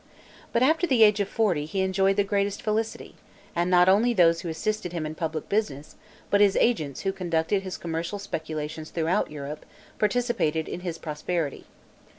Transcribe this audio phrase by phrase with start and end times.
[0.51, 3.13] But after the age of forty, he enjoyed the greatest felicity;
[3.55, 5.95] and not only those who assisted him in public business,
[6.31, 9.63] but his agents who conducted his commercial speculations throughout Europe,
[9.99, 11.65] participated in his prosperity.